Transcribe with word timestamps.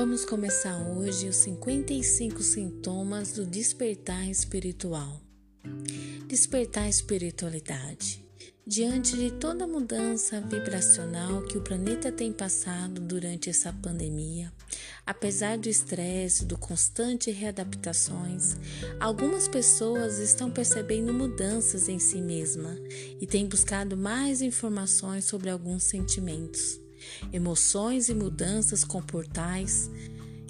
Vamos 0.00 0.24
começar 0.24 0.78
hoje 0.96 1.28
os 1.28 1.36
55 1.36 2.42
sintomas 2.42 3.32
do 3.32 3.44
despertar 3.44 4.30
espiritual. 4.30 5.20
Despertar 6.26 6.88
espiritualidade. 6.88 8.24
Diante 8.66 9.14
de 9.14 9.30
toda 9.32 9.64
a 9.64 9.68
mudança 9.68 10.40
vibracional 10.40 11.42
que 11.42 11.58
o 11.58 11.60
planeta 11.60 12.10
tem 12.10 12.32
passado 12.32 12.98
durante 12.98 13.50
essa 13.50 13.74
pandemia, 13.74 14.50
apesar 15.04 15.58
do 15.58 15.68
estresse, 15.68 16.46
do 16.46 16.56
constante 16.56 17.30
readaptações, 17.30 18.56
algumas 18.98 19.48
pessoas 19.48 20.18
estão 20.18 20.50
percebendo 20.50 21.12
mudanças 21.12 21.90
em 21.90 21.98
si 21.98 22.22
mesma 22.22 22.74
e 23.20 23.26
têm 23.26 23.46
buscado 23.46 23.98
mais 23.98 24.40
informações 24.40 25.26
sobre 25.26 25.50
alguns 25.50 25.82
sentimentos, 25.82 26.80
emoções 27.32 28.08
e 28.08 28.14
mudanças 28.14 28.84
comportais 28.84 29.90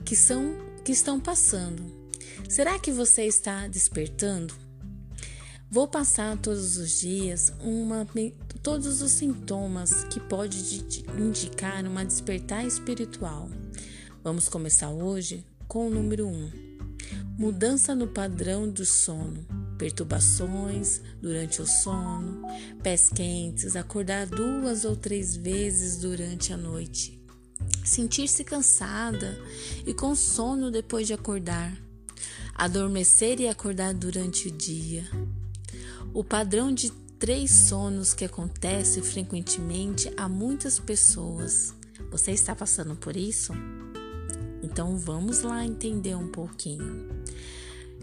que 0.05 0.17
são 0.17 0.55
que 0.85 0.93
estão 0.93 1.21
passando. 1.21 1.83
Será 2.49 2.79
que 2.79 2.91
você 2.91 3.25
está 3.25 3.69
despertando? 3.69 4.55
Vou 5.71 5.87
passar 5.87 6.37
todos 6.39 6.77
os 6.77 6.99
dias 6.99 7.53
uma, 7.61 8.07
todos 8.61 9.03
os 9.03 9.13
sintomas 9.13 10.05
que 10.05 10.19
pode 10.19 10.85
indicar 11.17 11.87
uma 11.87 12.05
despertar 12.05 12.67
espiritual. 12.67 13.49
Vamos 14.25 14.49
começar 14.49 14.91
hoje 14.91 15.45
com 15.69 15.87
o 15.87 15.91
número 15.91 16.27
1. 16.27 16.31
Um, 16.31 16.51
mudança 17.39 17.95
no 17.95 18.09
padrão 18.09 18.69
do 18.69 18.85
sono, 18.85 19.47
perturbações 19.81 21.01
durante 21.23 21.63
o 21.63 21.67
sono, 21.67 22.43
pés 22.83 23.09
quentes, 23.09 23.75
acordar 23.77 24.27
duas 24.27 24.85
ou 24.85 24.95
três 24.95 25.35
vezes 25.35 25.97
durante 25.97 26.53
a 26.53 26.57
noite, 26.59 27.19
sentir-se 27.83 28.45
cansada 28.45 29.41
e 29.87 29.95
com 29.95 30.15
sono 30.15 30.71
depois 30.71 31.07
de 31.07 31.15
acordar, 31.15 31.75
adormecer 32.55 33.41
e 33.41 33.49
acordar 33.49 33.95
durante 33.95 34.49
o 34.49 34.51
dia 34.51 35.03
o 36.13 36.23
padrão 36.23 36.71
de 36.71 36.91
três 37.19 37.51
sonos 37.51 38.13
que 38.13 38.27
acontece 38.27 39.01
frequentemente 39.01 40.13
a 40.15 40.29
muitas 40.29 40.79
pessoas. 40.79 41.73
Você 42.11 42.33
está 42.33 42.55
passando 42.55 42.97
por 42.97 43.17
isso? 43.17 43.55
Então 44.63 44.99
vamos 44.99 45.41
lá 45.41 45.65
entender 45.65 46.15
um 46.15 46.29
pouquinho. 46.29 47.09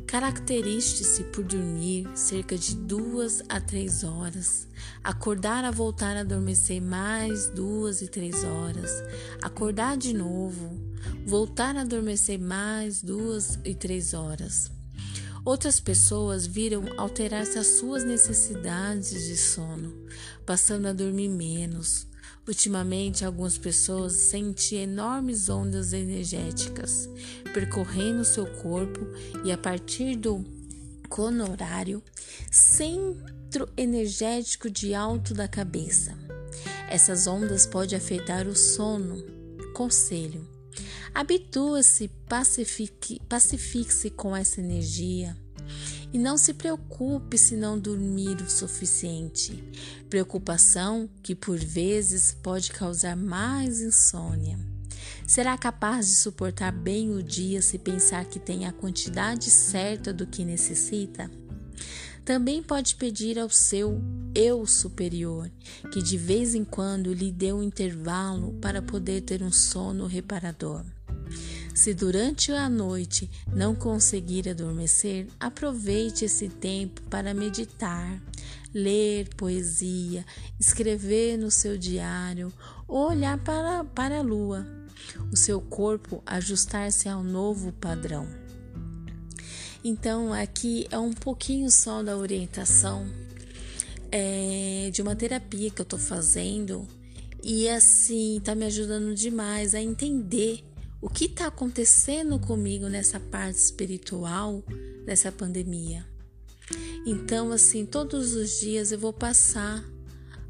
Caracterize-se 0.07 1.25
por 1.25 1.43
dormir 1.43 2.07
cerca 2.15 2.57
de 2.57 2.73
duas 2.77 3.43
a 3.49 3.59
três 3.59 4.05
horas, 4.05 4.65
acordar 5.03 5.65
a 5.65 5.69
voltar 5.69 6.15
a 6.15 6.21
adormecer 6.21 6.81
mais 6.81 7.49
duas 7.49 8.01
e 8.01 8.07
três 8.07 8.41
horas, 8.45 8.89
acordar 9.43 9.97
de 9.97 10.13
novo, 10.13 10.79
voltar 11.25 11.75
a 11.75 11.81
adormecer 11.81 12.39
mais 12.39 13.01
duas 13.01 13.59
e 13.65 13.75
três 13.75 14.13
horas. 14.13 14.71
Outras 15.43 15.81
pessoas 15.81 16.47
viram 16.47 16.85
alterar-se 16.97 17.59
as 17.59 17.67
suas 17.67 18.05
necessidades 18.05 19.25
de 19.25 19.35
sono, 19.35 19.93
passando 20.45 20.87
a 20.87 20.93
dormir 20.93 21.29
menos. 21.29 22.07
Ultimamente, 22.47 23.25
algumas 23.25 23.57
pessoas 23.57 24.13
sentem 24.13 24.83
enormes 24.83 25.49
ondas 25.49 25.91
energéticas 25.91 27.09
percorrendo 27.53 28.23
seu 28.23 28.45
corpo 28.45 29.05
e 29.43 29.51
a 29.51 29.57
partir 29.57 30.15
do 30.15 30.45
conorário, 31.09 32.01
centro 32.49 33.67
energético 33.75 34.69
de 34.69 34.93
alto 34.93 35.33
da 35.33 35.47
cabeça. 35.47 36.17
Essas 36.89 37.27
ondas 37.27 37.67
podem 37.67 37.97
afetar 37.97 38.47
o 38.47 38.55
sono. 38.55 39.25
Conselho: 39.73 40.47
Habitua-se, 41.13 42.07
pacifique, 42.29 43.19
pacifique-se 43.27 44.09
com 44.09 44.33
essa 44.33 44.61
energia 44.61 45.35
e 46.13 46.17
não 46.17 46.37
se 46.37 46.53
preocupe 46.53 47.37
se 47.37 47.55
não 47.55 47.77
dormir 47.79 48.37
o 48.41 48.49
suficiente. 48.49 49.63
Preocupação 50.09 51.09
que 51.21 51.35
por 51.35 51.57
vezes 51.57 52.35
pode 52.41 52.71
causar 52.71 53.15
mais 53.15 53.81
insônia. 53.81 54.57
Será 55.25 55.57
capaz 55.57 56.07
de 56.07 56.15
suportar 56.15 56.71
bem 56.71 57.13
o 57.13 57.21
dia 57.21 57.61
se 57.61 57.77
pensar 57.77 58.25
que 58.25 58.39
tem 58.39 58.65
a 58.65 58.71
quantidade 58.71 59.51
certa 59.51 60.13
do 60.13 60.25
que 60.25 60.45
necessita? 60.45 61.29
Também 62.23 62.61
pode 62.61 62.95
pedir 62.95 63.39
ao 63.39 63.49
seu 63.49 64.01
eu 64.35 64.65
superior 64.65 65.49
que 65.91 66.01
de 66.01 66.17
vez 66.17 66.55
em 66.55 66.63
quando 66.63 67.13
lhe 67.13 67.31
dê 67.31 67.53
um 67.53 67.63
intervalo 67.63 68.53
para 68.61 68.81
poder 68.81 69.21
ter 69.21 69.41
um 69.41 69.51
sono 69.51 70.05
reparador. 70.05 70.83
Se 71.77 71.93
durante 71.93 72.51
a 72.51 72.67
noite 72.67 73.29
não 73.53 73.75
conseguir 73.75 74.49
adormecer, 74.49 75.27
aproveite 75.39 76.25
esse 76.25 76.49
tempo 76.49 77.03
para 77.03 77.35
meditar, 77.35 78.19
ler 78.73 79.29
poesia, 79.35 80.25
escrever 80.59 81.37
no 81.37 81.51
seu 81.51 81.77
diário 81.77 82.51
ou 82.87 83.09
olhar 83.09 83.37
para, 83.43 83.83
para 83.83 84.17
a 84.17 84.21
lua. 84.23 84.65
O 85.31 85.37
seu 85.37 85.61
corpo 85.61 86.23
ajustar-se 86.25 87.07
ao 87.07 87.23
novo 87.23 87.71
padrão. 87.73 88.27
Então, 89.83 90.33
aqui 90.33 90.87
é 90.89 90.97
um 90.97 91.13
pouquinho 91.13 91.69
só 91.69 92.01
da 92.01 92.17
orientação 92.17 93.07
é, 94.11 94.89
de 94.91 94.99
uma 94.99 95.15
terapia 95.15 95.69
que 95.69 95.79
eu 95.79 95.83
estou 95.83 95.99
fazendo 95.99 96.87
e 97.43 97.69
assim 97.69 98.41
tá 98.43 98.55
me 98.55 98.65
ajudando 98.65 99.13
demais 99.13 99.75
a 99.75 99.79
entender 99.79 100.63
o 101.07 101.09
que 101.09 101.23
está 101.23 101.47
acontecendo 101.47 102.37
comigo 102.37 102.89
nessa 102.89 103.17
parte 103.17 103.57
espiritual 103.57 104.61
dessa 105.05 105.31
pandemia. 105.31 106.05
Então, 107.05 107.53
assim, 107.53 107.85
todos 107.85 108.35
os 108.35 108.59
dias 108.59 108.91
eu 108.91 108.99
vou 108.99 109.13
passar 109.13 109.85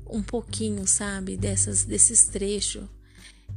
um 0.10 0.24
pouquinho, 0.24 0.88
sabe, 0.88 1.38
dessas, 1.38 1.86
desses 1.86 2.26
trechos 2.26 2.86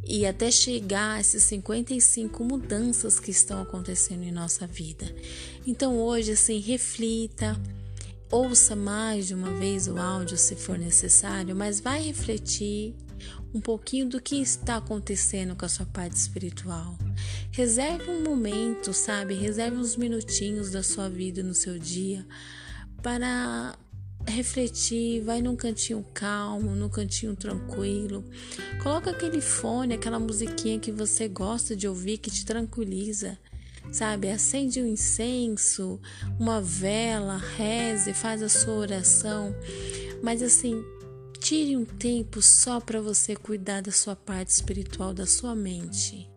e 0.05 0.27
até 0.27 0.51
chegar 0.51 1.17
a 1.17 1.21
essas 1.21 1.43
55 1.45 2.45
mudanças 2.45 3.19
que 3.19 3.31
estão 3.31 3.63
acontecendo 3.63 4.25
em 4.25 4.31
nossa 4.31 4.67
vida. 4.67 5.07
Então, 5.67 5.99
hoje, 5.99 6.33
assim, 6.33 6.59
reflita, 6.59 7.59
ouça 8.31 8.77
mais 8.77 9.27
de 9.27 9.35
uma 9.35 9.55
vez 9.55 9.89
o 9.89 9.97
áudio 9.97 10.37
se 10.37 10.55
for 10.55 10.79
necessário, 10.79 11.57
mas 11.57 11.81
vai 11.81 12.03
refletir 12.03 12.95
um 13.53 13.61
pouquinho 13.61 14.09
do 14.09 14.21
que 14.21 14.37
está 14.37 14.77
acontecendo 14.77 15.57
com 15.57 15.65
a 15.65 15.69
sua 15.69 15.87
parte 15.87 16.17
espiritual. 16.17 16.97
Reserve 17.51 18.11
um 18.11 18.23
momento, 18.23 18.93
sabe? 18.93 19.35
Reserve 19.35 19.77
uns 19.77 19.97
minutinhos 19.97 20.71
da 20.71 20.83
sua 20.83 21.09
vida 21.09 21.43
no 21.43 21.55
seu 21.55 21.79
dia 21.79 22.27
para 23.03 23.77
refletir, 24.27 25.23
vai 25.23 25.41
num 25.43 25.57
cantinho 25.57 26.05
calmo, 26.15 26.75
num 26.75 26.89
cantinho 26.89 27.35
tranquilo. 27.35 28.25
Coloca 28.83 29.11
aquele 29.11 29.41
fone, 29.41 29.95
aquela 29.95 30.19
musiquinha 30.19 30.79
que 30.79 30.93
você 30.93 31.27
gosta 31.29 31.75
de 31.75 31.89
ouvir 31.89 32.19
que 32.19 32.31
te 32.31 32.45
tranquiliza. 32.45 33.39
Sabe, 33.91 34.31
acende 34.31 34.81
um 34.81 34.87
incenso, 34.87 36.01
uma 36.39 36.61
vela, 36.61 37.39
reze, 37.57 38.13
faz 38.13 38.43
a 38.43 38.49
sua 38.49 38.75
oração. 38.75 39.55
Mas 40.23 40.43
assim, 40.43 40.85
Tire 41.51 41.77
um 41.77 41.85
tempo 41.85 42.41
só 42.41 42.79
para 42.79 43.01
você 43.01 43.35
cuidar 43.35 43.83
da 43.83 43.91
sua 43.91 44.15
parte 44.15 44.51
espiritual 44.51 45.13
da 45.13 45.27
sua 45.27 45.53
mente. 45.53 46.31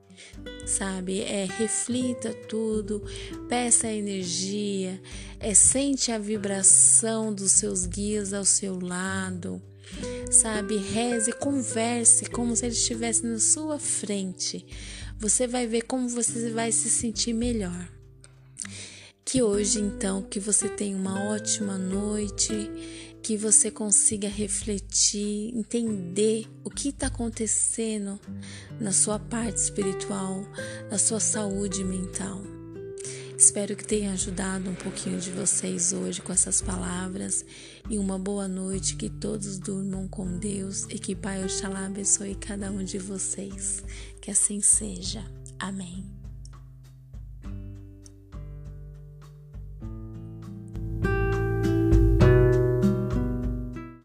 Sabe? 0.66 1.22
É 1.22 1.46
reflita 1.46 2.34
tudo, 2.34 3.00
peça 3.48 3.88
energia, 3.88 5.00
é 5.40 5.54
sente 5.54 6.12
a 6.12 6.18
vibração 6.18 7.32
dos 7.32 7.52
seus 7.52 7.86
guias 7.86 8.34
ao 8.34 8.44
seu 8.44 8.80
lado. 8.80 9.62
Sabe? 10.32 10.78
Reze, 10.78 11.32
converse 11.32 12.26
como 12.26 12.56
se 12.56 12.66
ele 12.66 12.74
estivesse 12.74 13.24
na 13.24 13.38
sua 13.38 13.78
frente. 13.78 14.66
Você 15.20 15.46
vai 15.46 15.68
ver 15.68 15.84
como 15.84 16.10
você 16.10 16.50
vai 16.50 16.72
se 16.72 16.90
sentir 16.90 17.34
melhor. 17.34 17.88
Que 19.24 19.44
hoje, 19.44 19.80
então, 19.80 20.24
que 20.24 20.40
você 20.40 20.68
tenha 20.68 20.98
uma 20.98 21.30
ótima 21.30 21.78
noite 21.78 22.72
que 23.24 23.38
você 23.38 23.72
consiga 23.72 24.28
refletir, 24.28 25.56
entender 25.56 26.46
o 26.62 26.70
que 26.70 26.90
está 26.90 27.08
acontecendo 27.08 28.20
na 28.82 28.92
sua 28.92 29.18
parte 29.18 29.56
espiritual, 29.56 30.44
na 30.92 30.98
sua 30.98 31.22
saúde 31.22 31.86
mental. 31.86 32.42
Espero 33.38 33.78
que 33.78 33.86
tenha 33.86 34.12
ajudado 34.12 34.70
um 34.70 34.76
pouquinho 34.76 35.20
de 35.20 35.32
vocês 35.32 35.94
hoje 35.94 36.22
com 36.22 36.34
essas 36.34 36.62
palavras 36.62 37.46
e 37.90 37.98
uma 37.98 38.20
boa 38.20 38.48
noite, 38.48 38.98
que 38.98 39.10
todos 39.10 39.58
durmam 39.58 40.06
com 40.08 40.38
Deus 40.38 40.84
e 40.90 41.00
que 41.00 41.16
Pai 41.16 41.44
Oxalá 41.44 41.86
abençoe 41.86 42.36
cada 42.36 42.70
um 42.72 42.84
de 42.84 42.98
vocês. 42.98 43.84
Que 44.22 44.32
assim 44.32 44.62
seja. 44.62 45.24
Amém. 45.58 46.23